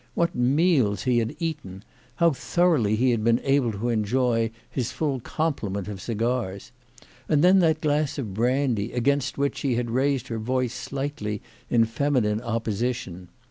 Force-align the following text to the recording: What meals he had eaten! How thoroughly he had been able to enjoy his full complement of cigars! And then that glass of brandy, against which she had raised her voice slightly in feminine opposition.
What 0.15 0.33
meals 0.33 1.03
he 1.03 1.19
had 1.19 1.35
eaten! 1.37 1.83
How 2.15 2.31
thoroughly 2.31 2.95
he 2.95 3.11
had 3.11 3.23
been 3.23 3.39
able 3.43 3.71
to 3.73 3.89
enjoy 3.89 4.49
his 4.67 4.91
full 4.91 5.19
complement 5.19 5.87
of 5.87 6.01
cigars! 6.01 6.71
And 7.29 7.43
then 7.43 7.59
that 7.59 7.81
glass 7.81 8.17
of 8.17 8.33
brandy, 8.33 8.93
against 8.93 9.37
which 9.37 9.57
she 9.59 9.75
had 9.75 9.91
raised 9.91 10.27
her 10.29 10.39
voice 10.39 10.73
slightly 10.73 11.39
in 11.69 11.85
feminine 11.85 12.41
opposition. 12.41 13.27